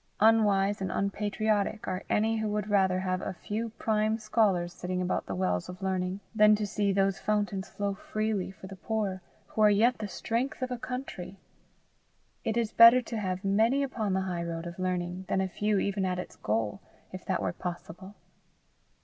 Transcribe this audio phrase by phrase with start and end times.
[0.19, 5.27] Unwise and unpatriotic are any who would rather have a few prime scholars sitting about
[5.27, 9.69] the wells of learning, than see those fountains flow freely for the poor, who are
[9.69, 11.37] yet the strength of a country.
[12.43, 15.77] It is better to have many upon the high road of learning, than a few
[15.77, 16.81] even at its goal,
[17.13, 18.15] if that were possible.